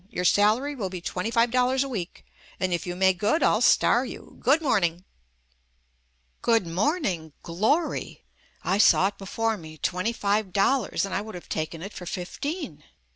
[0.09, 2.25] Your salary will be twenty five dollars a week,
[2.59, 4.37] and if you make good I'll star you.
[4.39, 5.03] Good morning!"
[6.41, 8.23] Good Morning, Glory!
[8.63, 12.07] I saw it before me, twenty five dollars and I would have taken it for
[12.07, 12.83] fifteen.